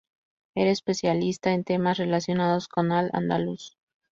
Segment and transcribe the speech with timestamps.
[0.55, 3.77] Era especialista en temas relacionados con Al-Ándalus.